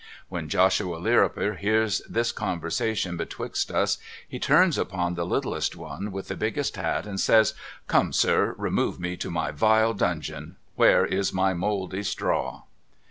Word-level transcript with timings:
When 0.29 0.49
Joshua 0.49 0.95
Lirriper 0.97 1.57
hears 1.59 2.01
this 2.09 2.31
conversation 2.31 3.17
betwixt 3.17 3.69
us 3.69 3.99
he 4.27 4.39
turns 4.39 4.79
upon 4.79 5.13
the 5.13 5.27
littlest 5.27 5.75
one 5.75 6.11
with 6.11 6.27
the 6.27 6.35
biggest 6.35 6.75
hat 6.75 7.05
and 7.05 7.19
says' 7.19 7.53
Come 7.87 8.11
sir! 8.11 8.55
Remove 8.57 8.99
me 8.99 9.15
to 9.17 9.29
my 9.29 9.51
vile 9.51 9.93
dungeon. 9.93 10.55
Where 10.73 11.05
is 11.05 11.33
my 11.33 11.53
mouldy 11.53 12.01
straw 12.01 12.63